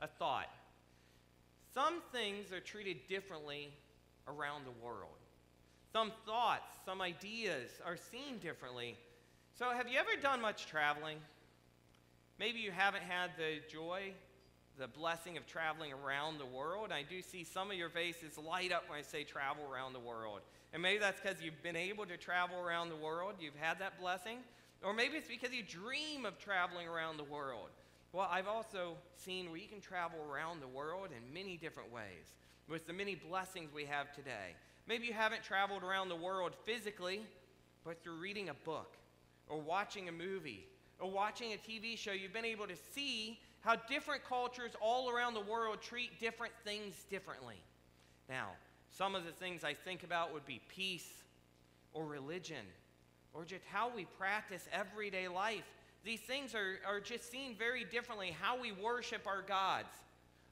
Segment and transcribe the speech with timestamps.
[0.00, 0.48] a thought.
[1.74, 3.70] Some things are treated differently
[4.26, 5.18] around the world.
[5.92, 8.96] Some thoughts, some ideas are seen differently.
[9.58, 11.18] So, have you ever done much traveling?
[12.38, 14.12] Maybe you haven't had the joy,
[14.78, 16.92] the blessing of traveling around the world.
[16.92, 20.00] I do see some of your faces light up when I say travel around the
[20.00, 20.40] world.
[20.72, 23.98] And maybe that's because you've been able to travel around the world, you've had that
[24.00, 24.38] blessing.
[24.84, 27.70] Or maybe it's because you dream of traveling around the world.
[28.12, 32.36] Well, I've also seen where you can travel around the world in many different ways
[32.66, 34.54] with the many blessings we have today.
[34.86, 37.20] Maybe you haven't traveled around the world physically,
[37.84, 38.96] but through reading a book
[39.46, 40.66] or watching a movie
[40.98, 45.34] or watching a TV show, you've been able to see how different cultures all around
[45.34, 47.56] the world treat different things differently.
[48.28, 48.48] Now,
[48.90, 51.22] some of the things I think about would be peace
[51.92, 52.64] or religion
[53.34, 55.64] or just how we practice everyday life.
[56.08, 58.34] These things are, are just seen very differently.
[58.40, 59.92] How we worship our gods,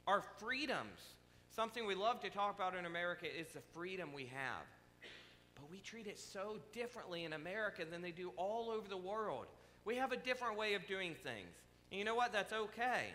[0.06, 1.00] our freedoms.
[1.48, 4.66] Something we love to talk about in America is the freedom we have.
[5.54, 9.46] But we treat it so differently in America than they do all over the world.
[9.86, 11.48] We have a different way of doing things.
[11.90, 12.34] And you know what?
[12.34, 13.06] That's okay.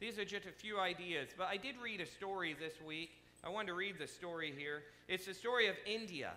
[0.00, 1.30] These are just a few ideas.
[1.34, 3.12] But I did read a story this week.
[3.42, 4.82] I wanted to read the story here.
[5.08, 6.32] It's the story of India,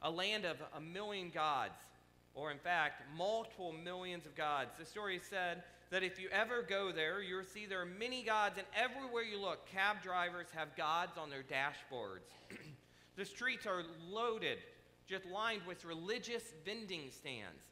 [0.00, 1.76] a land of a million gods,
[2.34, 4.70] or in fact, multiple millions of gods.
[4.78, 8.58] The story said that if you ever go there, you'll see there are many gods,
[8.58, 12.26] and everywhere you look, cab drivers have gods on their dashboards.
[13.16, 14.58] the streets are loaded,
[15.06, 17.62] just lined with religious vending stands.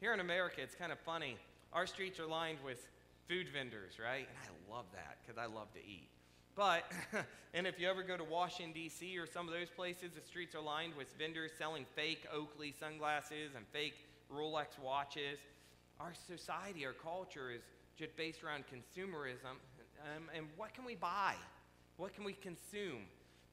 [0.00, 1.36] Here in America, it's kind of funny.
[1.72, 2.86] Our streets are lined with
[3.28, 4.28] food vendors, right?
[4.28, 6.08] And I love that because I love to eat.
[6.56, 6.84] But,
[7.54, 10.54] and if you ever go to Washington, D.C., or some of those places, the streets
[10.54, 13.94] are lined with vendors selling fake Oakley sunglasses and fake
[14.32, 15.38] Rolex watches.
[16.00, 17.62] Our society, our culture is
[17.96, 19.56] just based around consumerism.
[20.02, 21.34] Um, and what can we buy?
[21.96, 23.02] What can we consume?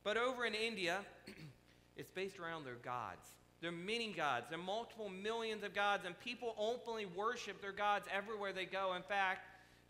[0.04, 1.00] But over in India,
[1.96, 3.28] it's based around their gods.
[3.62, 4.48] There are many gods.
[4.50, 8.94] There are multiple millions of gods, and people openly worship their gods everywhere they go.
[8.96, 9.42] In fact,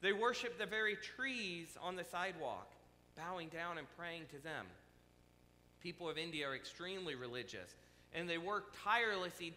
[0.02, 2.68] they worship the very trees on the sidewalk,
[3.16, 4.66] bowing down and praying to them.
[5.82, 7.76] People of India are extremely religious,
[8.14, 9.54] and they work tirelessly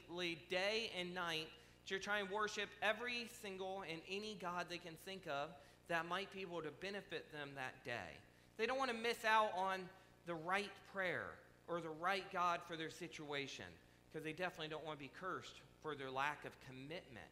[0.50, 1.48] day and night
[1.86, 5.50] to try and worship every single and any god they can think of
[5.88, 8.16] that might be able to benefit them that day.
[8.56, 9.80] They don't want to miss out on
[10.26, 11.26] the right prayer
[11.68, 13.64] or the right God for their situation
[14.10, 17.26] because they definitely don't want to be cursed for their lack of commitment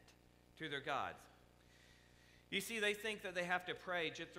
[0.58, 1.16] to their gods.
[2.50, 4.30] You see, they think that they have to pray just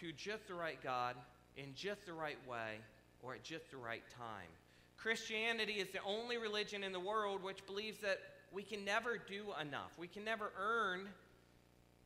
[0.00, 1.16] to, just the right God
[1.56, 2.78] in just the right way
[3.22, 4.48] or at just the right time.
[4.96, 8.18] Christianity is the only religion in the world which believes that
[8.52, 9.92] we can never do enough.
[9.98, 11.08] We can never earn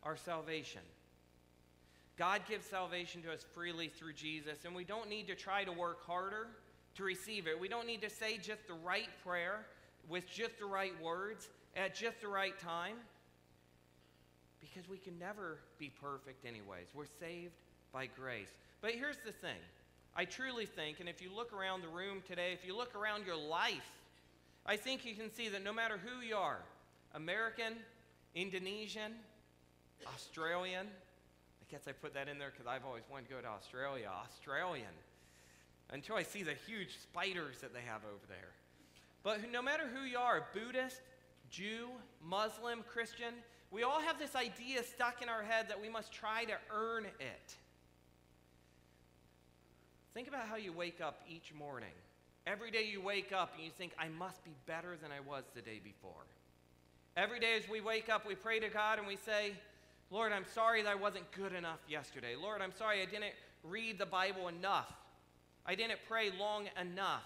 [0.03, 0.83] our salvation.
[2.17, 5.73] God gives salvation to us freely through Jesus, and we don't need to try to
[5.73, 6.49] work harder
[6.95, 7.59] to receive it.
[7.59, 9.67] We don't need to say just the right prayer
[10.09, 12.97] with just the right words at just the right time
[14.61, 16.87] because we can never be perfect, anyways.
[16.95, 17.55] We're saved
[17.95, 18.51] by grace.
[18.83, 19.57] But here's the thing
[20.15, 23.25] I truly think, and if you look around the room today, if you look around
[23.25, 23.91] your life,
[24.67, 26.59] I think you can see that no matter who you are
[27.15, 27.75] American,
[28.35, 29.13] Indonesian,
[30.15, 33.49] Australian, I guess I put that in there because I've always wanted to go to
[33.49, 34.93] Australia, Australian,
[35.91, 38.51] until I see the huge spiders that they have over there.
[39.23, 41.01] But no matter who you are Buddhist,
[41.49, 41.89] Jew,
[42.21, 43.35] Muslim, Christian
[43.75, 47.07] we all have this idea stuck in our head that we must try to earn
[47.19, 47.57] it.
[50.15, 51.91] Think about how you wake up each morning.
[52.47, 55.43] Every day you wake up and you think, I must be better than I was
[55.57, 56.25] the day before.
[57.17, 59.55] Every day as we wake up, we pray to God and we say,
[60.11, 62.37] Lord, I'm sorry that I wasn't good enough yesterday.
[62.41, 64.93] Lord, I'm sorry I didn't read the Bible enough.
[65.67, 67.25] I didn't pray long enough.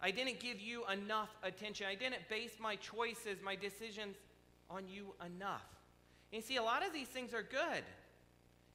[0.00, 1.86] I didn't give you enough attention.
[1.88, 4.16] I didn't base my choices, my decisions
[4.68, 5.64] on you enough.
[6.32, 7.84] And you see, a lot of these things are good.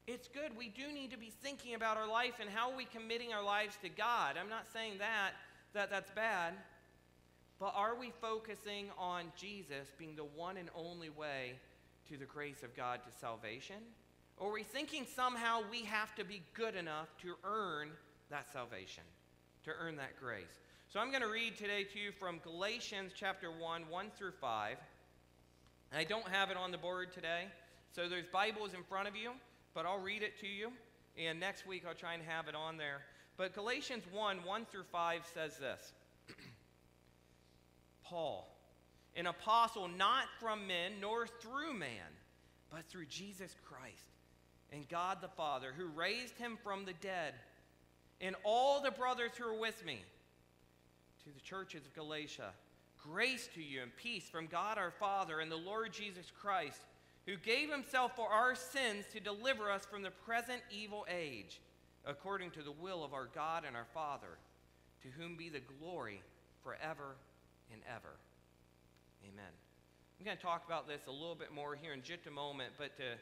[0.08, 0.58] It's good.
[0.58, 3.44] We do need to be thinking about our life and how are we committing our
[3.44, 4.36] lives to God.
[4.40, 5.32] I'm not saying that,
[5.74, 6.54] that that's bad.
[7.60, 11.54] But are we focusing on Jesus being the one and only way
[12.10, 13.76] to the grace of God to salvation?
[14.38, 17.90] Or are we thinking somehow we have to be good enough to earn
[18.32, 19.04] that salvation,
[19.66, 20.60] to earn that grace?
[20.92, 24.78] So I'm going to read today to you from Galatians chapter 1, 1 through 5.
[25.94, 27.46] I don't have it on the board today,
[27.96, 29.32] so there's Bibles in front of you,
[29.74, 30.72] but I'll read it to you,
[31.18, 33.02] and next week I'll try and have it on there.
[33.38, 35.94] But Galatians 1 1 through 5 says this
[38.04, 38.56] Paul,
[39.16, 42.12] an apostle not from men nor through man,
[42.70, 44.06] but through Jesus Christ
[44.72, 47.34] and God the Father, who raised him from the dead,
[48.22, 50.04] and all the brothers who are with me,
[51.26, 52.52] to the churches of Galatia,
[52.98, 56.80] grace to you and peace from God our Father and the Lord Jesus Christ,
[57.26, 61.62] who gave himself for our sins to deliver us from the present evil age,
[62.06, 64.38] according to the will of our God and our Father,
[65.04, 66.22] to whom be the glory
[66.64, 67.16] forever
[67.72, 68.16] and ever.
[69.24, 69.52] Amen.
[70.20, 72.74] I'm going to talk about this a little bit more here in just a moment,
[72.78, 73.16] but uh,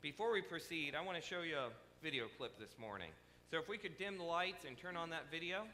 [0.00, 1.68] before we proceed, I want to show you a
[2.02, 3.10] video clip this morning.
[3.50, 5.64] So if we could dim the lights and turn on that video,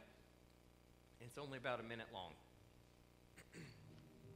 [1.20, 2.32] it's only about a minute long.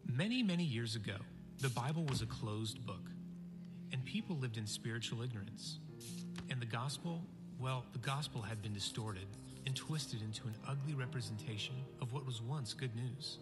[0.06, 1.16] Many, many years ago,
[1.60, 3.10] the Bible was a closed book,
[3.92, 5.78] and people lived in spiritual ignorance.
[6.50, 7.22] And the gospel,
[7.58, 9.26] well, the gospel had been distorted
[9.66, 13.38] and twisted into an ugly representation of what was once good news.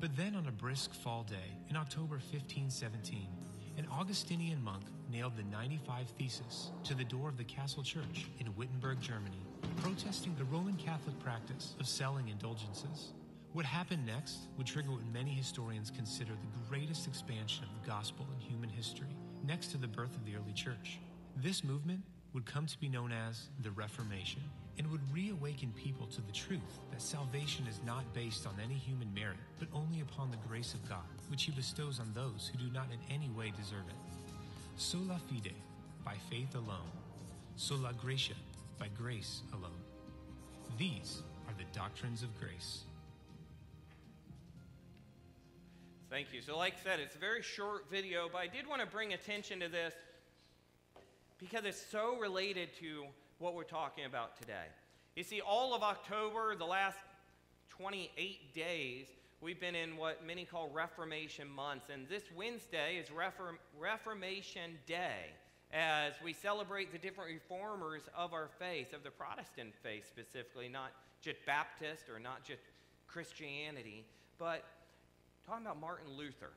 [0.00, 3.28] But then, on a brisk fall day in October 1517,
[3.76, 8.54] an Augustinian monk nailed the 95 Thesis to the door of the Castle Church in
[8.56, 9.42] Wittenberg, Germany,
[9.82, 13.12] protesting the Roman Catholic practice of selling indulgences.
[13.52, 18.26] What happened next would trigger what many historians consider the greatest expansion of the gospel
[18.32, 19.08] in human history,
[19.44, 20.98] next to the birth of the early church.
[21.36, 22.00] This movement
[22.32, 24.40] would come to be known as the Reformation
[24.78, 29.12] and would reawaken people to the truth that salvation is not based on any human
[29.12, 32.72] merit, but only upon the grace of God, which He bestows on those who do
[32.72, 33.94] not in any way deserve it.
[34.76, 35.52] Sola fide,
[36.04, 36.90] by faith alone.
[37.56, 38.34] Sola gratia,
[38.78, 39.82] by grace alone.
[40.78, 42.84] These are the doctrines of grace.
[46.10, 46.42] Thank you.
[46.42, 49.12] So, like I said, it's a very short video, but I did want to bring
[49.12, 49.94] attention to this
[51.38, 53.04] because it's so related to
[53.38, 54.66] what we're talking about today.
[55.14, 56.98] You see, all of October, the last
[57.68, 59.06] 28 days,
[59.40, 61.90] we've been in what many call Reformation months.
[61.92, 65.30] And this Wednesday is Reform- Reformation Day
[65.72, 70.90] as we celebrate the different reformers of our faith, of the Protestant faith specifically, not
[71.22, 72.62] just Baptist or not just
[73.06, 74.04] Christianity,
[74.40, 74.64] but
[75.50, 76.52] talking about Martin Luther.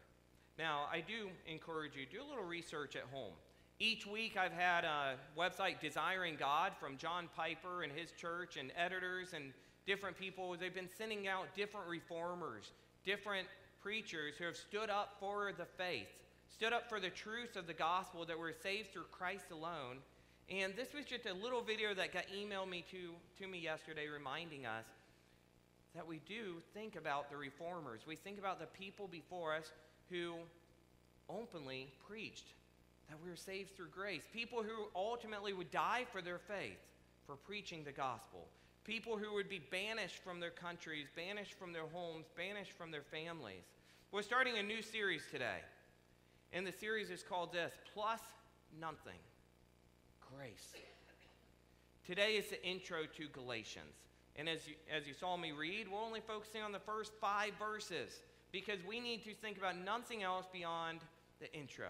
[0.60, 3.34] Now, I do encourage you, do a little research at home.
[3.80, 8.72] Each week, I've had a website, Desiring God, from John Piper and his church, and
[8.78, 9.46] editors and
[9.88, 10.56] different people.
[10.56, 12.72] They've been sending out different reformers,
[13.04, 13.48] different
[13.82, 17.74] preachers who have stood up for the faith, stood up for the truth of the
[17.74, 19.98] gospel that we're saved through Christ alone.
[20.52, 24.08] And this was just a little video that got emailed me to, to me yesterday
[24.08, 24.86] reminding us
[25.96, 28.02] that we do think about the reformers.
[28.08, 29.72] We think about the people before us
[30.10, 30.34] who
[31.30, 32.54] openly preached
[33.10, 34.24] that we are saved through grace.
[34.34, 36.80] People who ultimately would die for their faith,
[37.28, 38.48] for preaching the gospel.
[38.86, 43.04] People who would be banished from their countries, banished from their homes, banished from their
[43.04, 43.64] families.
[44.12, 45.60] We're starting a new series today.
[46.52, 48.20] And the series is called this Plus
[48.80, 49.20] Nothing
[50.36, 50.74] Grace.
[52.06, 53.96] Today is the intro to Galatians.
[54.36, 57.54] And as you, as you saw me read, we're only focusing on the first five
[57.60, 58.22] verses
[58.52, 61.00] because we need to think about nothing else beyond
[61.40, 61.90] the intro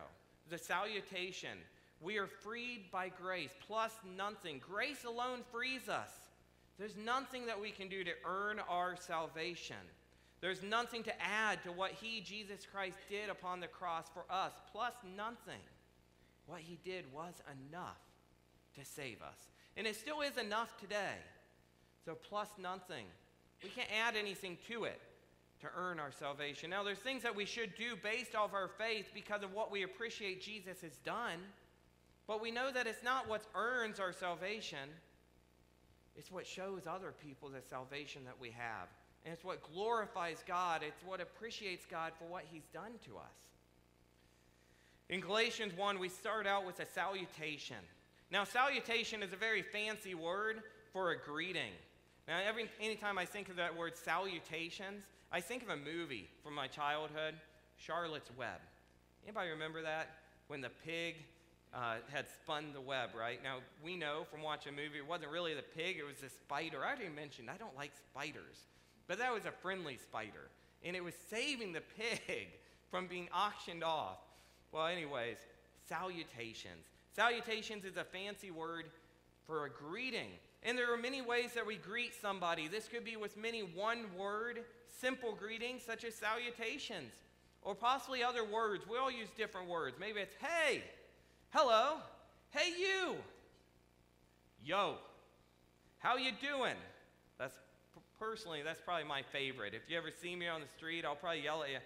[0.49, 1.57] the salutation.
[2.01, 4.59] We are freed by grace, plus nothing.
[4.59, 6.09] Grace alone frees us.
[6.77, 9.77] There's nothing that we can do to earn our salvation.
[10.41, 14.51] There's nothing to add to what He, Jesus Christ, did upon the cross for us,
[14.71, 15.61] plus nothing.
[16.45, 17.35] What He did was
[17.69, 18.01] enough
[18.77, 19.37] to save us.
[19.77, 21.15] And it still is enough today.
[22.05, 23.05] So, plus nothing.
[23.63, 24.99] We can't add anything to it
[25.61, 26.69] to earn our salvation.
[26.69, 29.83] Now, there's things that we should do based off our faith because of what we
[29.83, 31.39] appreciate Jesus has done,
[32.27, 34.89] but we know that it's not what earns our salvation,
[36.17, 38.89] it's what shows other people the salvation that we have.
[39.23, 43.33] And it's what glorifies God, it's what appreciates God for what He's done to us.
[45.09, 47.77] In Galatians 1, we start out with a salutation.
[48.31, 51.71] Now, salutation is a very fancy word for a greeting.
[52.27, 56.55] Now, every, anytime I think of that word salutations, I think of a movie from
[56.55, 57.35] my childhood,
[57.77, 58.61] Charlotte's Web.
[59.25, 60.09] Anybody remember that?
[60.47, 61.15] When the pig
[61.73, 63.43] uh, had spun the web, right?
[63.43, 66.29] Now, we know from watching a movie, it wasn't really the pig, it was the
[66.29, 66.83] spider.
[66.83, 68.67] I already mentioned I don't like spiders,
[69.07, 70.49] but that was a friendly spider.
[70.85, 72.47] And it was saving the pig
[72.91, 74.19] from being auctioned off.
[74.71, 75.37] Well, anyways,
[75.87, 76.85] salutations.
[77.15, 78.85] Salutations is a fancy word
[79.45, 80.29] for a greeting.
[80.63, 82.67] And there are many ways that we greet somebody.
[82.67, 84.61] This could be with many one word
[85.01, 87.11] simple greetings such as salutations
[87.61, 88.85] or possibly other words.
[88.89, 89.97] We all use different words.
[89.99, 90.83] Maybe it's hey,
[91.49, 91.97] hello,
[92.51, 93.15] hey you,
[94.63, 94.95] yo,
[95.99, 96.75] how you doing?
[97.37, 97.57] That's
[98.19, 99.73] personally that's probably my favorite.
[99.73, 101.77] If you ever see me on the street, I'll probably yell at you.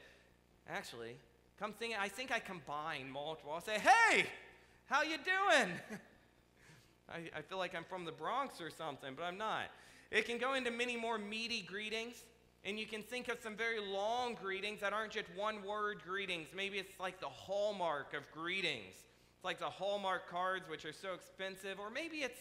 [0.70, 1.16] Actually,
[1.60, 1.94] come sing.
[2.00, 3.54] I think I combine multiple.
[3.54, 4.26] I'll say hey,
[4.86, 5.72] How you doing?
[7.10, 9.66] I, I feel like I'm from the Bronx or something, but I'm not.
[10.12, 12.24] It can go into many more meaty greetings,
[12.64, 16.48] and you can think of some very long greetings that aren't just one word greetings.
[16.56, 18.94] Maybe it's like the hallmark of greetings.
[19.36, 22.40] It's like the hallmark cards, which are so expensive, or maybe it's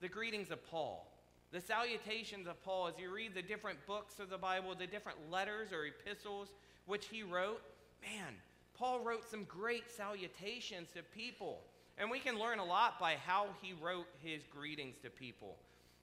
[0.00, 1.12] the greetings of Paul.
[1.50, 5.18] The salutations of Paul, as you read the different books of the Bible, the different
[5.30, 6.48] letters or epistles
[6.88, 7.60] which he wrote,
[8.02, 8.34] man,
[8.74, 11.60] Paul wrote some great salutations to people.
[11.98, 15.56] And we can learn a lot by how he wrote his greetings to people.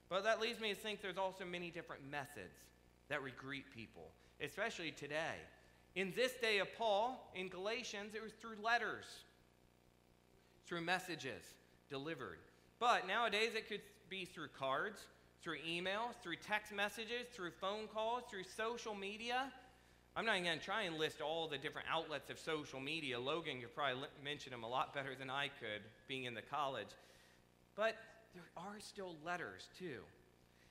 [0.10, 2.60] But that leads me to think there's also many different methods
[3.10, 4.10] that we greet people,
[4.42, 5.36] especially today.
[5.96, 9.06] In this day of Paul, in Galatians, it was through letters,
[10.68, 11.44] through messages
[11.90, 12.40] delivered.
[12.80, 15.06] But nowadays, it could be through cards,
[15.42, 19.52] through email, through text messages, through phone calls, through social media.
[20.16, 23.20] I'm not going to try and list all the different outlets of social media.
[23.20, 26.88] Logan could probably mention them a lot better than I could, being in the college.
[27.76, 27.96] But
[28.34, 30.00] there are still letters, too.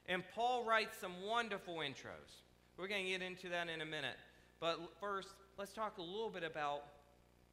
[0.06, 2.40] And Paul writes some wonderful intros.
[2.78, 4.16] We're going to get into that in a minute.
[4.60, 6.82] But first, let's talk a little bit about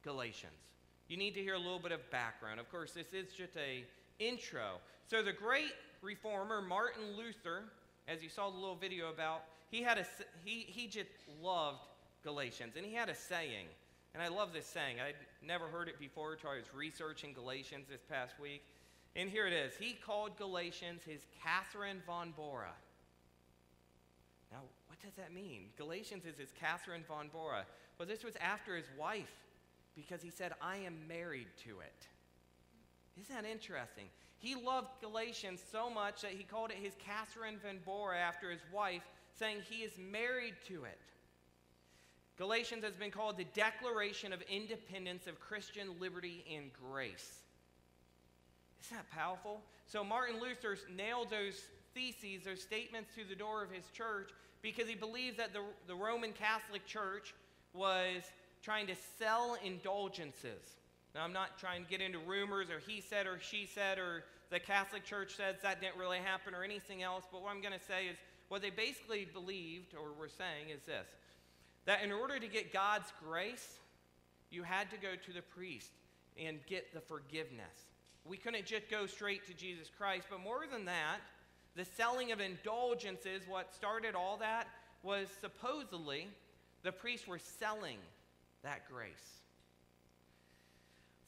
[0.02, 0.52] Galatians.
[1.08, 2.58] You need to hear a little bit of background.
[2.58, 3.84] Of course, this is just a
[4.18, 4.78] intro.
[5.06, 7.64] So the great reformer Martin Luther,
[8.08, 10.06] as you saw the little video about, he had a
[10.44, 11.08] he he just
[11.42, 11.80] loved
[12.22, 13.66] Galatians, and he had a saying,
[14.14, 15.00] and I love this saying.
[15.00, 18.62] I'd never heard it before until I was researching Galatians this past week,
[19.16, 19.72] and here it is.
[19.74, 22.74] He called Galatians his Catherine von Bora.
[24.52, 25.70] Now, what does that mean?
[25.78, 27.64] Galatians is his Catherine von Bora.
[27.98, 29.32] Well, this was after his wife,
[29.96, 32.06] because he said, "I am married to it."
[33.18, 34.10] Isn't that interesting?
[34.38, 38.60] He loved Galatians so much that he called it his Catherine von Bora after his
[38.70, 39.04] wife
[39.38, 40.98] saying he is married to it.
[42.38, 47.42] Galatians has been called the Declaration of Independence of Christian Liberty and Grace.
[48.82, 49.60] Isn't that powerful?
[49.86, 51.60] So Martin Luther nailed those
[51.94, 54.30] theses, those statements to the door of his church
[54.62, 57.34] because he believed that the, the Roman Catholic Church
[57.74, 58.22] was
[58.62, 60.76] trying to sell indulgences.
[61.14, 64.24] Now, I'm not trying to get into rumors or he said or she said or
[64.50, 67.78] the Catholic Church says that didn't really happen or anything else, but what I'm going
[67.78, 68.16] to say is
[68.52, 71.06] what they basically believed or were saying is this
[71.86, 73.78] that in order to get God's grace,
[74.50, 75.88] you had to go to the priest
[76.38, 77.88] and get the forgiveness.
[78.26, 81.16] We couldn't just go straight to Jesus Christ, but more than that,
[81.76, 84.68] the selling of indulgences, what started all that,
[85.02, 86.28] was supposedly
[86.82, 87.96] the priests were selling
[88.62, 89.40] that grace.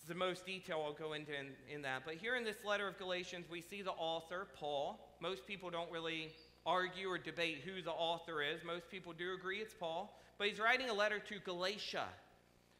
[0.06, 2.02] The most detail I'll go into in, in that.
[2.04, 5.16] But here in this letter of Galatians, we see the author, Paul.
[5.20, 6.28] Most people don't really
[6.66, 8.64] argue or debate who the author is.
[8.64, 12.06] Most people do agree it's Paul, but he's writing a letter to Galatia.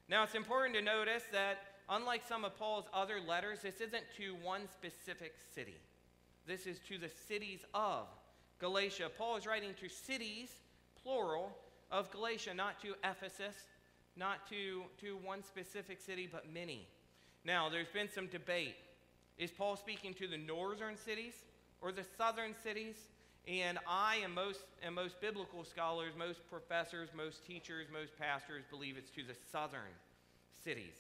[0.09, 4.35] Now, it's important to notice that unlike some of Paul's other letters, this isn't to
[4.43, 5.77] one specific city.
[6.47, 8.07] This is to the cities of
[8.59, 9.11] Galatia.
[9.17, 10.51] Paul is writing to cities,
[11.03, 11.57] plural,
[11.91, 13.55] of Galatia, not to Ephesus,
[14.17, 16.87] not to, to one specific city, but many.
[17.45, 18.77] Now, there's been some debate.
[19.39, 21.35] Is Paul speaking to the northern cities
[21.81, 22.97] or the southern cities?
[23.47, 28.97] And I and most, and most biblical scholars, most professors, most teachers, most pastors believe
[28.97, 29.93] it's to the southern
[30.65, 30.95] cities.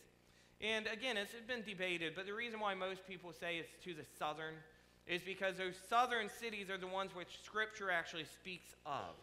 [0.61, 4.05] And again, it's been debated, but the reason why most people say it's to the
[4.19, 4.55] southern
[5.07, 9.15] is because those southern cities are the ones which Scripture actually speaks of.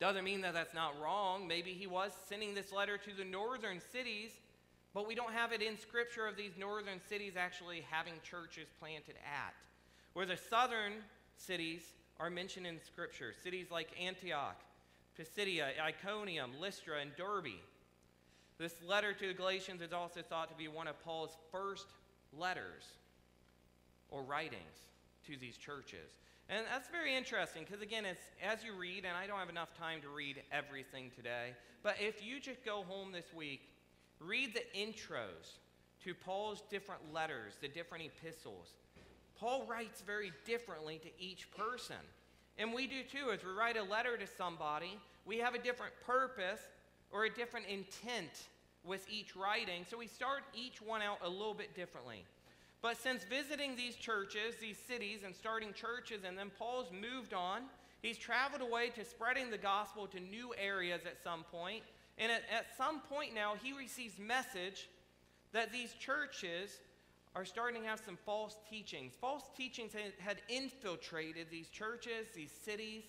[0.00, 1.46] Doesn't mean that that's not wrong.
[1.46, 4.30] Maybe he was sending this letter to the northern cities,
[4.94, 9.16] but we don't have it in Scripture of these northern cities actually having churches planted
[9.24, 9.54] at.
[10.14, 10.94] Where the southern
[11.40, 11.82] cities
[12.18, 13.32] are mentioned in Scripture.
[13.42, 14.60] Cities like Antioch,
[15.16, 17.60] Pisidia, Iconium, Lystra, and Derbe.
[18.58, 21.86] This letter to the Galatians is also thought to be one of Paul's first
[22.36, 22.84] letters
[24.10, 24.88] or writings
[25.26, 26.18] to these churches.
[26.48, 30.02] And that's very interesting because, again, as you read, and I don't have enough time
[30.02, 33.62] to read everything today, but if you just go home this week,
[34.18, 35.58] read the intros
[36.04, 38.74] to Paul's different letters, the different epistles,
[39.40, 41.96] Paul writes very differently to each person.
[42.58, 43.30] And we do too.
[43.32, 46.60] As we write a letter to somebody, we have a different purpose
[47.10, 48.48] or a different intent
[48.84, 49.86] with each writing.
[49.88, 52.24] So we start each one out a little bit differently.
[52.82, 57.62] But since visiting these churches, these cities, and starting churches, and then Paul's moved on,
[58.02, 61.82] he's traveled away to spreading the gospel to new areas at some point.
[62.18, 64.88] And at, at some point now, he receives message
[65.52, 66.78] that these churches
[67.34, 69.14] are starting to have some false teachings.
[69.20, 73.04] False teachings had infiltrated these churches, these cities,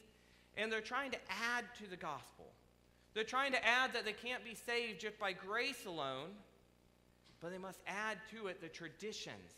[0.58, 2.46] and they're trying to add to the gospel.
[3.14, 6.30] They're trying to add that they can't be saved just by grace alone,
[7.40, 9.54] but they must add to it the traditions.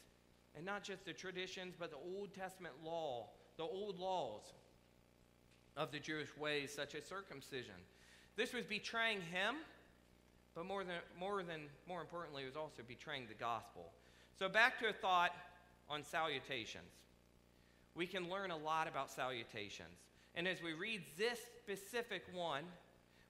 [0.56, 4.54] And not just the traditions, but the Old Testament law, the old laws
[5.76, 7.74] of the Jewish ways, such as circumcision.
[8.36, 9.56] This was betraying him,
[10.56, 13.92] but more than, more than more importantly, it was also betraying the gospel.
[14.38, 15.32] So back to a thought
[15.90, 16.92] on salutations.
[17.96, 20.00] We can learn a lot about salutations.
[20.36, 22.64] And as we read this specific one,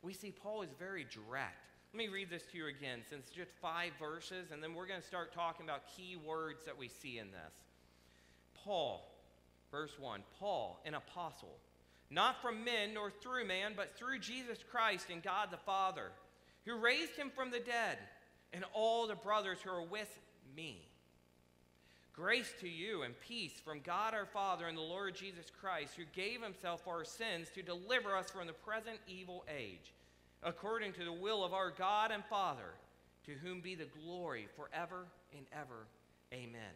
[0.02, 1.58] we see Paul is very direct.
[1.94, 4.88] Let me read this to you again, since it's just five verses, and then we're
[4.88, 7.54] going to start talking about key words that we see in this.
[8.64, 9.06] Paul,
[9.72, 11.58] verse 1 Paul, an apostle,
[12.10, 16.12] not from men nor through man, but through Jesus Christ and God the Father,
[16.66, 17.98] who raised him from the dead,
[18.54, 20.18] and all the brothers who are with
[20.56, 20.88] me.
[22.14, 26.04] Grace to you and peace from God our Father and the Lord Jesus Christ, who
[26.14, 29.94] gave himself for our sins to deliver us from the present evil age,
[30.44, 32.76] according to the will of our God and Father,
[33.26, 35.88] to whom be the glory forever and ever.
[36.32, 36.74] Amen.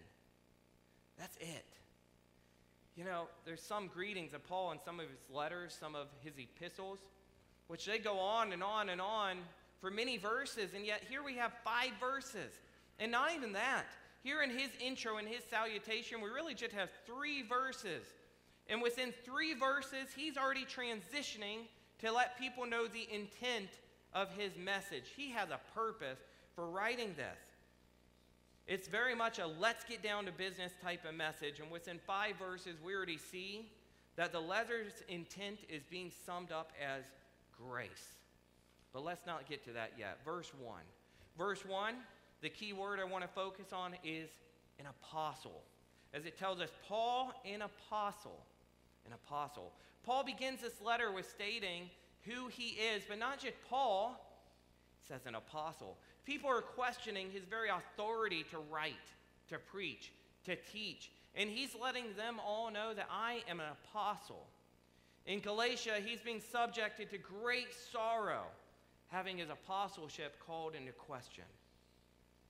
[1.19, 1.65] That's it.
[2.95, 6.33] You know, there's some greetings of Paul in some of his letters, some of his
[6.39, 6.97] epistles,
[7.67, 9.37] which they go on and on and on
[9.81, 12.51] for many verses, and yet here we have five verses.
[12.99, 13.85] And not even that.
[14.27, 18.03] Here in his intro and his salutation, we really just have three verses.
[18.67, 21.59] And within three verses, he's already transitioning
[21.99, 23.69] to let people know the intent
[24.13, 25.05] of his message.
[25.15, 26.19] He has a purpose
[26.57, 27.39] for writing this.
[28.67, 31.61] It's very much a let's get down to business type of message.
[31.61, 33.71] And within five verses, we already see
[34.17, 37.05] that the letter's intent is being summed up as
[37.57, 38.17] grace.
[38.91, 40.17] But let's not get to that yet.
[40.25, 40.81] Verse 1.
[41.37, 41.95] Verse 1
[42.41, 44.29] the key word I want to focus on is
[44.79, 45.63] an apostle.
[46.13, 48.43] As it tells us, Paul, an apostle.
[49.05, 49.71] An apostle.
[50.03, 51.89] Paul begins this letter with stating
[52.23, 54.23] who he is, but not just Paul,
[55.07, 55.97] says an apostle.
[56.25, 58.93] People are questioning his very authority to write,
[59.49, 60.11] to preach,
[60.45, 61.11] to teach.
[61.35, 64.47] And he's letting them all know that I am an apostle.
[65.25, 68.43] In Galatia, he's being subjected to great sorrow,
[69.07, 71.43] having his apostleship called into question.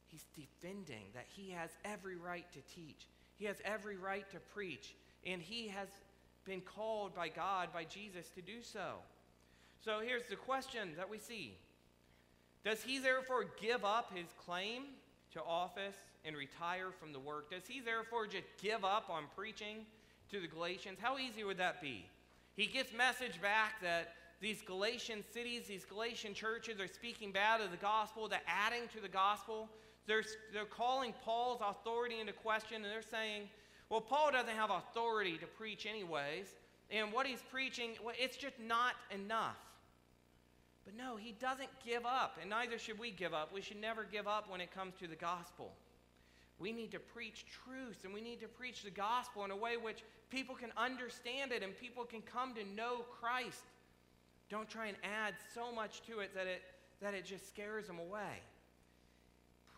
[0.09, 4.95] He's defending that he has every right to teach, he has every right to preach,
[5.25, 5.87] and he has
[6.45, 8.95] been called by God, by Jesus, to do so.
[9.83, 11.55] So here's the question that we see
[12.63, 14.83] Does he therefore give up his claim
[15.33, 17.51] to office and retire from the work?
[17.51, 19.85] Does he therefore just give up on preaching
[20.31, 20.97] to the Galatians?
[21.01, 22.05] How easy would that be?
[22.55, 27.71] He gets message back that these Galatian cities, these Galatian churches are speaking bad of
[27.71, 29.69] the gospel, they're adding to the gospel.
[30.07, 33.43] They're, they're calling Paul's authority into question, and they're saying,
[33.89, 36.47] well, Paul doesn't have authority to preach, anyways,
[36.89, 39.57] and what he's preaching, well, it's just not enough.
[40.85, 43.53] But no, he doesn't give up, and neither should we give up.
[43.53, 45.73] We should never give up when it comes to the gospel.
[46.59, 49.75] We need to preach truth, and we need to preach the gospel in a way
[49.75, 53.63] which people can understand it and people can come to know Christ.
[54.49, 56.61] Don't try and add so much to it that it,
[57.01, 58.41] that it just scares them away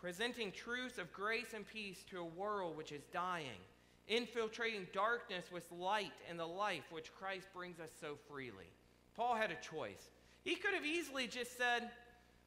[0.00, 3.60] presenting truths of grace and peace to a world which is dying,
[4.08, 8.70] infiltrating darkness with light and the life which Christ brings us so freely.
[9.14, 10.08] Paul had a choice.
[10.42, 11.90] He could have easily just said,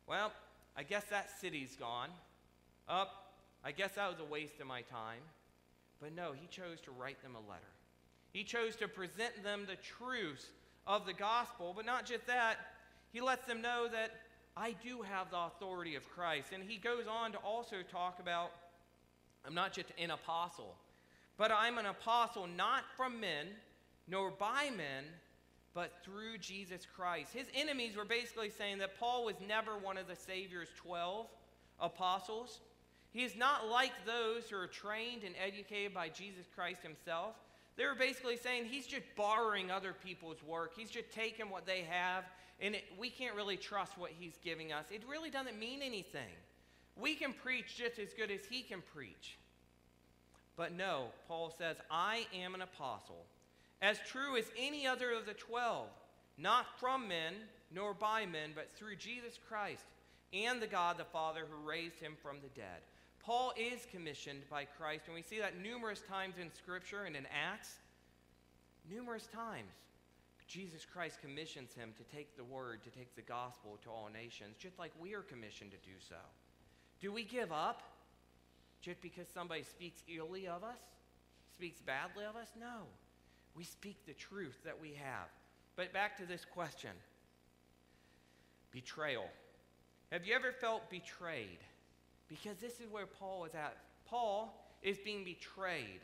[0.08, 0.32] Well,
[0.76, 2.10] I guess that city's gone.
[2.90, 5.22] Up, I guess that was a waste of my time.
[6.02, 7.62] But no, he chose to write them a letter.
[8.34, 10.48] He chose to present them the truths
[10.88, 12.58] of the gospel, but not just that,
[13.12, 14.12] he lets them know that
[14.56, 16.50] I do have the authority of Christ.
[16.54, 18.52] And he goes on to also talk about
[19.46, 20.76] I'm not just an apostle,
[21.38, 23.48] but I'm an apostle not from men,
[24.08, 25.04] nor by men,
[25.74, 27.34] but through Jesus Christ.
[27.34, 31.28] His enemies were basically saying that Paul was never one of the Savior's 12
[31.82, 32.62] apostles.
[33.12, 37.36] He is not like those who are trained and educated by Jesus Christ himself.
[37.76, 40.74] They were basically saying he's just borrowing other people's work.
[40.78, 42.24] He's just taking what they have
[42.60, 44.86] and it, we can't really trust what he's giving us.
[44.92, 46.32] It really doesn't mean anything.
[46.96, 49.38] We can preach just as good as he can preach.
[50.56, 53.26] But no, Paul says, I am an apostle,
[53.82, 55.88] as true as any other of the twelve,
[56.38, 57.34] not from men,
[57.72, 59.86] nor by men, but through Jesus Christ
[60.32, 62.82] and the God the Father who raised him from the dead.
[63.20, 67.26] Paul is commissioned by Christ, and we see that numerous times in Scripture and in
[67.28, 67.78] Acts.
[68.92, 69.72] Numerous times.
[70.48, 74.58] Jesus Christ commissions him to take the word, to take the gospel to all nations,
[74.58, 76.16] just like we are commissioned to do so.
[77.00, 77.84] Do we give up
[78.82, 80.80] just because somebody speaks illy of us,
[81.56, 82.50] speaks badly of us?
[82.60, 82.84] No.
[83.56, 85.30] We speak the truth that we have.
[85.76, 86.92] But back to this question
[88.72, 89.26] betrayal.
[90.12, 91.60] Have you ever felt betrayed?
[92.28, 93.78] Because this is where Paul is at.
[94.06, 96.02] Paul is being betrayed.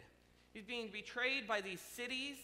[0.54, 2.38] He's being betrayed by these cities,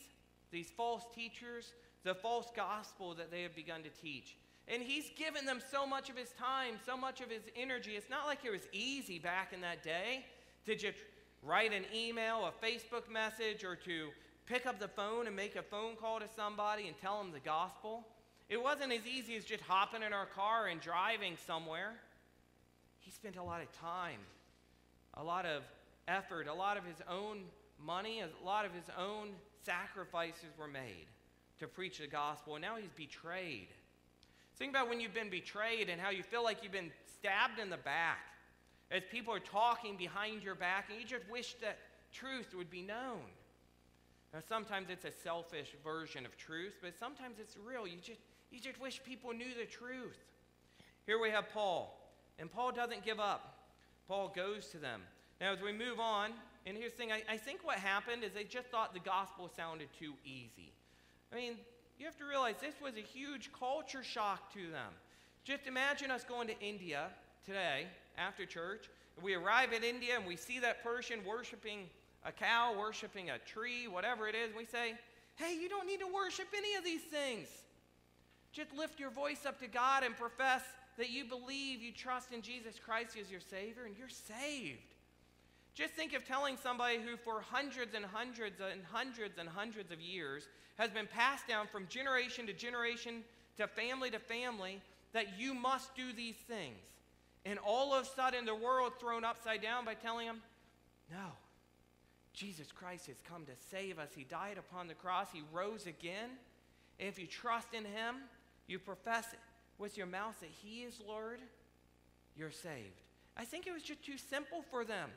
[0.52, 1.74] these false teachers,
[2.06, 4.38] the false gospel that they have begun to teach.
[4.68, 7.92] And he's given them so much of his time, so much of his energy.
[7.92, 10.24] It's not like it was easy back in that day
[10.66, 11.00] to just
[11.44, 14.10] write an email, a Facebook message, or to
[14.46, 17.40] pick up the phone and make a phone call to somebody and tell them the
[17.40, 18.06] gospel.
[18.50, 21.94] It wasn't as easy as just hopping in our car and driving somewhere.
[23.00, 24.20] He spent a lot of time,
[25.16, 25.64] a lot of
[26.08, 27.42] effort, a lot of his own
[27.84, 29.30] money, a lot of his own
[29.64, 31.08] sacrifices were made
[31.60, 33.68] to preach the gospel, and now he's betrayed.
[34.58, 37.70] Think about when you've been betrayed and how you feel like you've been stabbed in
[37.70, 38.20] the back
[38.92, 41.78] as people are talking behind your back, and you just wish that
[42.12, 43.22] truth would be known.
[44.34, 47.88] Now, sometimes it's a selfish version of truth, but sometimes it's real.
[47.88, 48.20] You just,
[48.52, 50.20] you just wish people knew the truth.
[51.06, 51.98] Here we have Paul,
[52.38, 53.70] and Paul doesn't give up.
[54.08, 55.02] Paul goes to them.
[55.42, 56.32] Now, as we move on,
[56.66, 59.50] and here's the thing I, I think what happened is they just thought the gospel
[59.56, 60.75] sounded too easy.
[61.36, 61.58] I mean,
[62.00, 64.94] you have to realize this was a huge culture shock to them.
[65.44, 67.08] Just imagine us going to India
[67.46, 68.90] today after church.
[69.22, 71.90] We arrive at India and we see that person worshiping
[72.26, 74.56] a cow, worshiping a tree, whatever it is.
[74.56, 74.94] We say,
[75.36, 77.50] hey, you don't need to worship any of these things.
[78.54, 80.64] Just lift your voice up to God and profess
[80.98, 84.95] that you believe, you trust in Jesus Christ as your Savior, and you're saved.
[85.76, 90.00] Just think of telling somebody who, for hundreds and hundreds and hundreds and hundreds of
[90.00, 93.24] years, has been passed down from generation to generation
[93.58, 94.82] to family to family
[95.14, 96.80] that you must do these things.
[97.46, 100.42] And all of a sudden, the world thrown upside down by telling them,
[101.12, 101.34] no,
[102.34, 104.10] Jesus Christ has come to save us.
[104.16, 106.30] He died upon the cross, He rose again.
[107.00, 108.16] And if you trust in Him,
[108.68, 109.40] you profess it
[109.78, 111.40] with your mouth that He is Lord,
[112.38, 113.02] you're saved.
[113.38, 115.10] I think it was just too simple for them.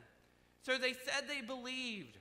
[0.61, 2.17] So they said they believed.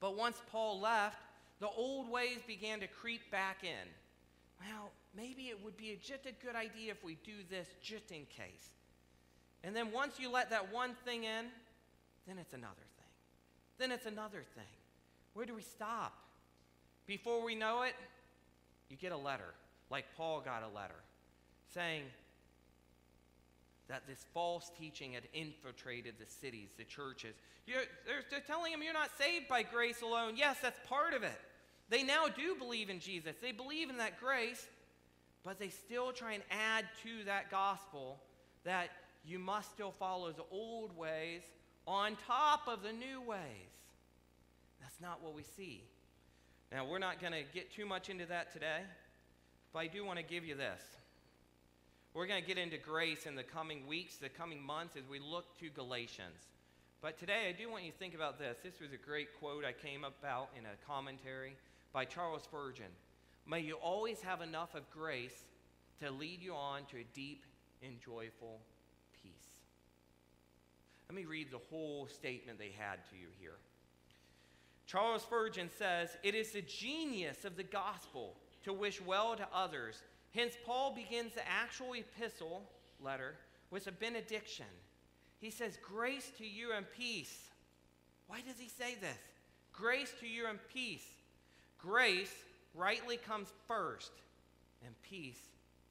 [0.00, 1.16] But once Paul left,
[1.60, 3.88] the old ways began to creep back in.
[4.60, 8.26] Well, maybe it would be just a good idea if we do this just in
[8.26, 8.70] case.
[9.64, 11.46] And then once you let that one thing in,
[12.26, 13.06] then it's another thing.
[13.78, 14.64] Then it's another thing.
[15.34, 16.14] Where do we stop?
[17.06, 17.94] Before we know it,
[18.88, 19.54] you get a letter,
[19.90, 21.02] like Paul got a letter,
[21.72, 22.02] saying,
[23.88, 27.34] that this false teaching had infiltrated the cities, the churches.
[27.66, 30.34] They're, they're telling them you're not saved by grace alone.
[30.36, 31.40] Yes, that's part of it.
[31.88, 34.66] They now do believe in Jesus, they believe in that grace,
[35.44, 38.18] but they still try and add to that gospel
[38.64, 38.90] that
[39.24, 41.42] you must still follow the old ways
[41.86, 43.38] on top of the new ways.
[44.80, 45.84] That's not what we see.
[46.72, 48.80] Now, we're not going to get too much into that today,
[49.72, 50.82] but I do want to give you this.
[52.16, 55.18] We're going to get into grace in the coming weeks, the coming months, as we
[55.18, 56.48] look to Galatians.
[57.02, 58.56] But today, I do want you to think about this.
[58.64, 61.56] This was a great quote I came up about in a commentary
[61.92, 62.86] by Charles Spurgeon.
[63.46, 65.44] May you always have enough of grace
[66.00, 67.44] to lead you on to a deep
[67.82, 68.60] and joyful
[69.22, 69.50] peace.
[71.10, 73.58] Let me read the whole statement they had to you here.
[74.86, 80.02] Charles Spurgeon says, It is the genius of the gospel to wish well to others
[80.36, 82.62] Hence, Paul begins the actual epistle
[83.00, 83.36] letter
[83.70, 84.66] with a benediction.
[85.40, 87.48] He says, Grace to you and peace.
[88.26, 89.16] Why does he say this?
[89.72, 91.06] Grace to you and peace.
[91.78, 92.34] Grace
[92.74, 94.12] rightly comes first,
[94.84, 95.40] and peace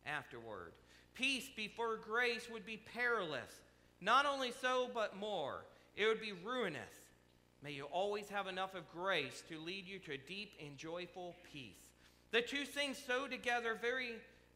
[0.05, 0.73] afterward.
[1.15, 3.61] Peace before grace would be perilous.
[3.99, 5.65] Not only so, but more.
[5.95, 6.81] It would be ruinous.
[7.63, 11.35] May you always have enough of grace to lead you to a deep and joyful
[11.51, 11.95] peace.
[12.29, 14.15] The two things so together very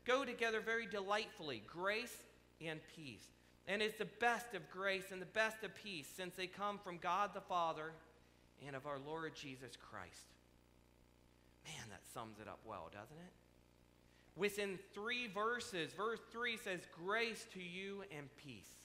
[0.10, 2.16] go together very delightfully grace
[2.66, 3.26] and peace.
[3.68, 6.98] And it's the best of grace and the best of peace since they come from
[6.98, 7.92] God the Father
[8.66, 10.34] and of our Lord Jesus Christ.
[11.66, 13.34] Man, that sums it up well, doesn't it?
[14.36, 18.78] Within three verses, verse 3 says, Grace to you and peace.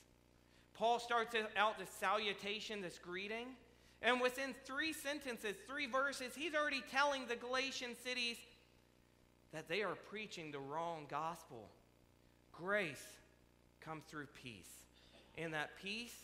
[0.75, 3.47] Paul starts out this salutation, this greeting,
[4.01, 8.37] and within three sentences, three verses, he's already telling the Galatian cities,
[9.55, 11.69] that they are preaching the wrong gospel.
[12.51, 13.05] Grace
[13.81, 14.85] comes through peace.
[15.37, 16.15] And that peace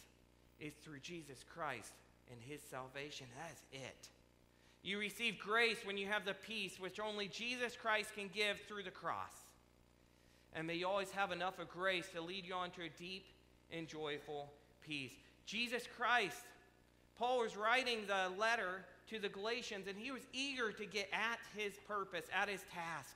[0.60, 1.94] is through Jesus Christ
[2.32, 3.28] and his salvation.
[3.38, 4.10] That's it.
[4.84, 8.84] You receive grace when you have the peace which only Jesus Christ can give through
[8.84, 9.34] the cross.
[10.54, 13.26] And may you always have enough of grace to lead you on to a deep
[13.72, 14.52] and joyful
[14.86, 15.14] peace.
[15.46, 16.42] Jesus Christ,
[17.18, 21.40] Paul was writing the letter to the Galatians, and he was eager to get at
[21.56, 23.16] his purpose, at his task.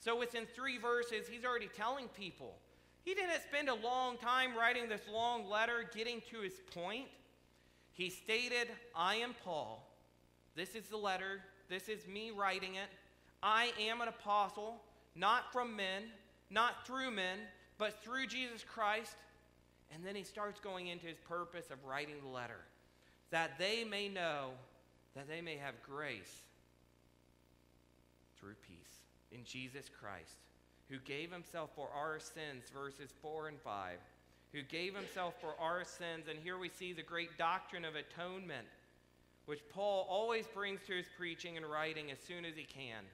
[0.00, 2.56] So within three verses, he's already telling people.
[3.02, 7.06] He didn't spend a long time writing this long letter getting to his point.
[7.92, 9.88] He stated, I am Paul.
[10.54, 11.40] This is the letter.
[11.68, 12.88] This is me writing it.
[13.42, 14.82] I am an apostle,
[15.14, 16.04] not from men,
[16.50, 17.38] not through men,
[17.78, 19.16] but through Jesus Christ.
[19.94, 22.60] And then he starts going into his purpose of writing the letter
[23.30, 24.50] that they may know,
[25.14, 26.42] that they may have grace
[28.38, 28.85] through peace
[29.36, 30.36] in Jesus Christ,
[30.88, 33.98] who gave himself for our sins, verses 4 and 5,
[34.52, 36.26] who gave himself for our sins.
[36.30, 38.66] And here we see the great doctrine of atonement,
[39.46, 43.04] which Paul always brings to his preaching and writing as soon as he can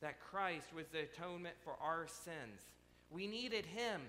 [0.00, 2.62] that Christ was the atonement for our sins.
[3.10, 4.00] We needed him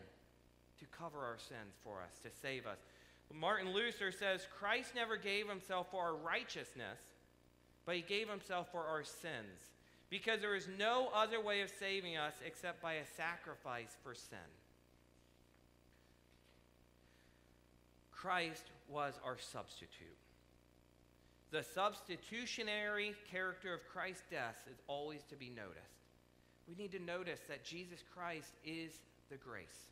[0.80, 2.78] to cover our sins for us, to save us.
[3.34, 7.00] Martin Luther says Christ never gave himself for our righteousness,
[7.86, 9.72] but he gave himself for our sins,
[10.12, 14.38] because there is no other way of saving us except by a sacrifice for sin.
[18.12, 20.18] Christ was our substitute.
[21.50, 25.78] The substitutionary character of Christ's death is always to be noticed.
[26.68, 28.92] We need to notice that Jesus Christ is
[29.30, 29.90] the grace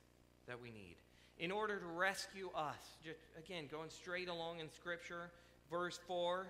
[0.48, 0.96] that we need
[1.40, 2.98] in order to rescue us.
[3.04, 5.32] Just again, going straight along in Scripture,
[5.72, 6.48] verse 4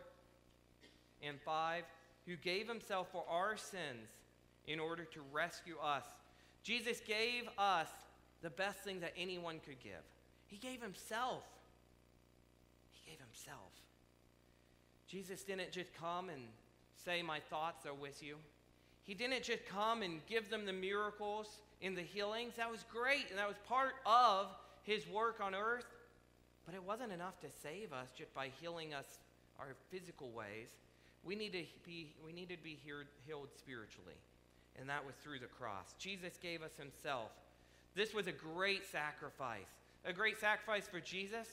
[1.21, 1.83] and 5,
[2.25, 4.09] who gave himself for our sins
[4.67, 6.03] in order to rescue us.
[6.63, 7.87] Jesus gave us
[8.41, 10.03] the best thing that anyone could give.
[10.47, 11.43] He gave himself.
[12.91, 13.71] He gave himself.
[15.07, 16.41] Jesus didn't just come and
[17.03, 18.35] say, My thoughts are with you.
[19.03, 21.47] He didn't just come and give them the miracles
[21.81, 22.53] and the healings.
[22.57, 24.47] That was great, and that was part of
[24.83, 25.87] his work on earth,
[26.65, 29.17] but it wasn't enough to save us just by healing us
[29.59, 30.69] our physical ways.
[31.23, 34.15] We, need to be, we needed to be healed spiritually,
[34.79, 35.93] and that was through the cross.
[35.99, 37.29] Jesus gave us himself.
[37.95, 39.69] This was a great sacrifice,
[40.05, 41.47] a great sacrifice for Jesus,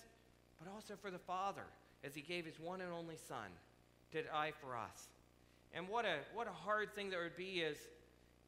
[0.59, 1.65] but also for the Father,
[2.05, 3.51] as he gave his one and only Son
[4.13, 5.09] to die for us.
[5.75, 7.77] And what a, what a hard thing that would be is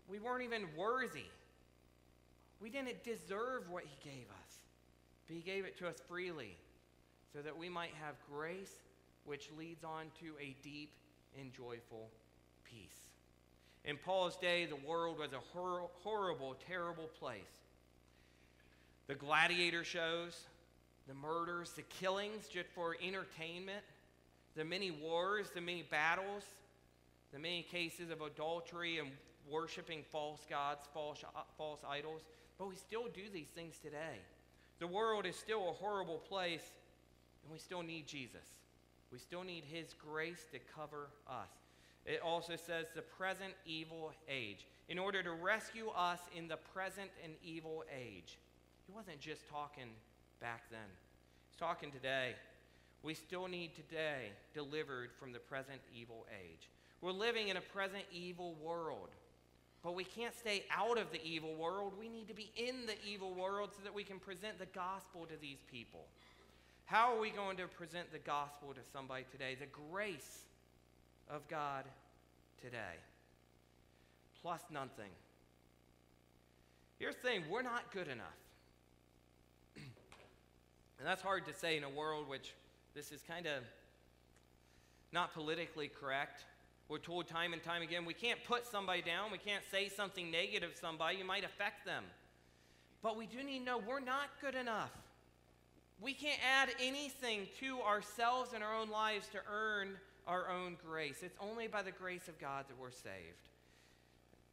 [0.08, 1.26] we weren't even worthy.
[2.60, 4.58] We didn't deserve what he gave us.
[5.26, 6.56] But he gave it to us freely
[7.32, 8.72] so that we might have grace
[9.24, 10.90] which leads on to a deep
[11.38, 12.10] and joyful
[12.64, 13.06] peace.
[13.84, 17.42] In Paul's day, the world was a hor- horrible, terrible place.
[19.06, 20.38] The gladiator shows,
[21.06, 23.82] the murders, the killings just for entertainment,
[24.54, 26.42] the many wars, the many battles,
[27.32, 29.08] the many cases of adultery and
[29.50, 31.24] worshiping false gods, false,
[31.56, 32.22] false idols.
[32.58, 34.18] But we still do these things today.
[34.80, 36.64] The world is still a horrible place,
[37.42, 38.44] and we still need Jesus.
[39.12, 41.50] We still need His grace to cover us.
[42.04, 47.10] It also says the present evil age, in order to rescue us in the present
[47.22, 48.38] and evil age.
[48.86, 49.90] He wasn't just talking
[50.40, 50.80] back then,
[51.48, 52.34] He's talking today.
[53.02, 56.68] We still need today delivered from the present evil age.
[57.00, 59.10] We're living in a present evil world.
[59.82, 61.92] But we can't stay out of the evil world.
[61.98, 65.24] We need to be in the evil world so that we can present the gospel
[65.26, 66.06] to these people.
[66.88, 69.54] How are we going to present the gospel to somebody today?
[69.60, 70.46] The grace
[71.28, 71.84] of God
[72.62, 72.96] today,
[74.40, 75.10] plus nothing.
[76.98, 78.38] Here's the thing we're not good enough.
[79.76, 82.54] and that's hard to say in a world which
[82.94, 83.64] this is kind of
[85.12, 86.46] not politically correct.
[86.88, 90.30] We're told time and time again we can't put somebody down, we can't say something
[90.30, 92.04] negative to somebody, you might affect them.
[93.02, 94.90] But we do need to know we're not good enough.
[96.00, 101.18] We can't add anything to ourselves and our own lives to earn our own grace.
[101.22, 103.48] It's only by the grace of God that we're saved.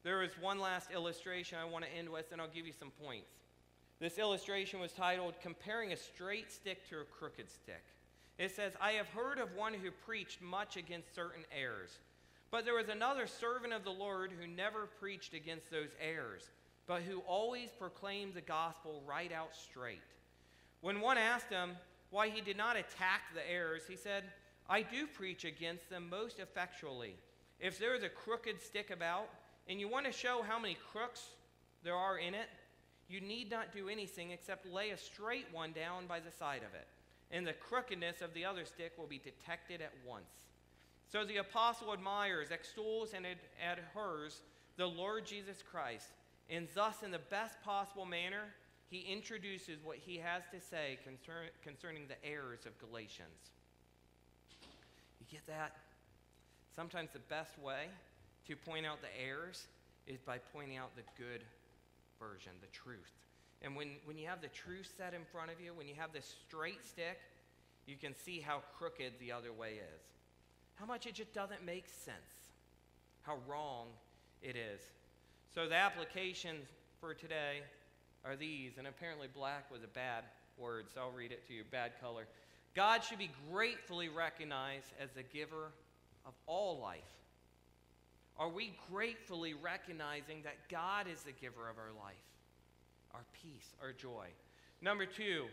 [0.03, 2.91] There is one last illustration I want to end with, and I'll give you some
[3.03, 3.29] points.
[3.99, 7.83] This illustration was titled Comparing a Straight Stick to a Crooked Stick.
[8.37, 11.99] It says, I have heard of one who preached much against certain errors.
[12.51, 16.49] But there was another servant of the Lord who never preached against those errors,
[16.87, 20.01] but who always proclaimed the gospel right out straight.
[20.85, 21.71] When one asked him
[22.11, 24.23] why he did not attack the errors, he said,
[24.69, 27.15] I do preach against them most effectually.
[27.59, 29.27] If there is a crooked stick about,
[29.67, 31.23] and you want to show how many crooks
[31.81, 32.49] there are in it,
[33.09, 36.75] you need not do anything except lay a straight one down by the side of
[36.75, 36.87] it,
[37.31, 40.45] and the crookedness of the other stick will be detected at once.
[41.11, 44.43] So the apostle admires, extols, and adheres
[44.77, 46.09] the Lord Jesus Christ,
[46.47, 48.53] and thus, in the best possible manner,
[48.89, 53.51] he introduces what he has to say concern, concerning the errors of Galatians.
[55.19, 55.75] You get that?
[56.75, 57.87] Sometimes the best way
[58.47, 59.67] to point out the errors
[60.07, 61.43] is by pointing out the good
[62.19, 63.11] version, the truth.
[63.61, 66.13] And when, when you have the truth set in front of you, when you have
[66.13, 67.19] this straight stick,
[67.87, 70.01] you can see how crooked the other way is.
[70.75, 72.51] How much it just doesn't make sense.
[73.23, 73.87] How wrong
[74.41, 74.81] it is.
[75.53, 76.67] So the applications
[76.99, 77.61] for today
[78.25, 80.23] are these, and apparently black was a bad
[80.57, 82.27] word, so I'll read it to you bad color.
[82.75, 85.71] God should be gratefully recognized as the giver
[86.25, 86.99] of all life.
[88.37, 92.15] Are we gratefully recognizing that God is the giver of our life,
[93.13, 94.27] our peace, our joy?
[94.81, 95.45] Number two,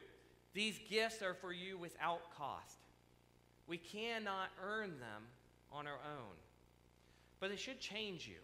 [0.52, 2.78] these gifts are for you without cost.
[3.68, 5.22] We cannot earn them
[5.70, 6.34] on our own.
[7.38, 8.40] But they should change you.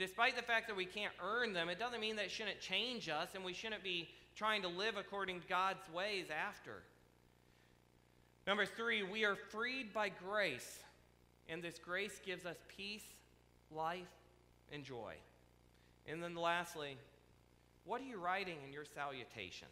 [0.00, 3.10] Despite the fact that we can't earn them, it doesn't mean that it shouldn't change
[3.10, 6.82] us and we shouldn't be trying to live according to God's ways after.
[8.46, 10.78] Number three, we are freed by grace,
[11.50, 13.04] and this grace gives us peace,
[13.70, 14.08] life,
[14.72, 15.16] and joy.
[16.06, 16.96] And then lastly,
[17.84, 19.68] what are you writing in your salutation?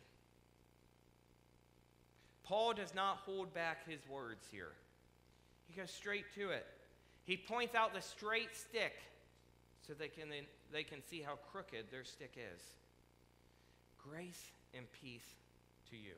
[2.45, 4.73] Paul does not hold back his words here.
[5.69, 6.67] He goes straight to it.
[7.25, 8.93] He points out the straight stick
[9.89, 10.29] so they can,
[10.71, 12.61] they can see how crooked their stick is.
[13.97, 15.35] Grace and peace
[15.91, 16.13] to you.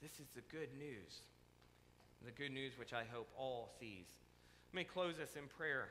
[0.00, 1.26] This is the good news.
[2.24, 4.06] The good news which I hope all sees.
[4.72, 5.88] Let me close this in prayer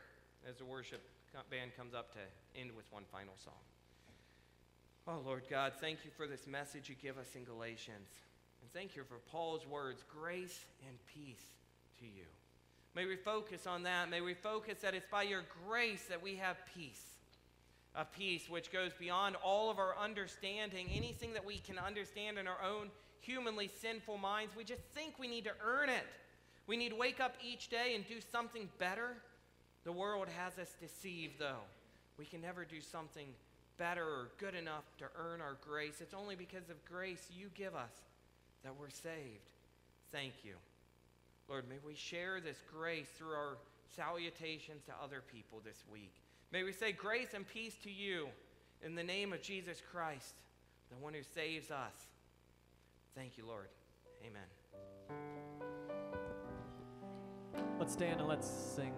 [0.47, 1.01] as the worship
[1.51, 3.59] band comes up to end with one final song.
[5.05, 8.07] Oh, Lord God, thank you for this message you give us in Galatians.
[8.61, 11.43] And thank you for Paul's words grace and peace
[11.99, 12.25] to you.
[12.95, 14.09] May we focus on that.
[14.09, 17.03] May we focus that it's by your grace that we have peace.
[17.95, 22.47] A peace which goes beyond all of our understanding, anything that we can understand in
[22.47, 24.55] our own humanly sinful minds.
[24.55, 26.05] We just think we need to earn it.
[26.67, 29.15] We need to wake up each day and do something better.
[29.83, 31.63] The world has us deceived, though.
[32.17, 33.27] We can never do something
[33.77, 36.01] better or good enough to earn our grace.
[36.01, 37.93] It's only because of grace you give us
[38.63, 39.49] that we're saved.
[40.11, 40.53] Thank you.
[41.49, 43.57] Lord, may we share this grace through our
[43.95, 46.13] salutations to other people this week.
[46.51, 48.27] May we say grace and peace to you
[48.83, 50.35] in the name of Jesus Christ,
[50.91, 51.95] the one who saves us.
[53.15, 53.67] Thank you, Lord.
[54.23, 54.43] Amen.
[57.79, 58.93] Let's stand and let's sing.